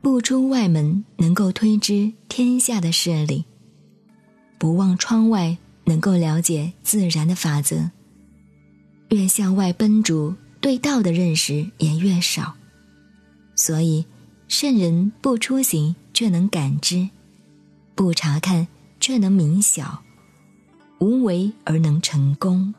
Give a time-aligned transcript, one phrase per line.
[0.00, 3.44] 不出外门能够推知天下的事理。
[4.58, 7.90] 不望窗外能够了解自然的法则。
[9.10, 12.54] 越向外奔逐对道的认识也越少。
[13.54, 14.04] 所以
[14.48, 17.08] 圣人不出行却能感知
[17.94, 18.68] 不查看
[19.00, 20.02] 却能明晓。
[20.98, 22.74] 无为而能成功。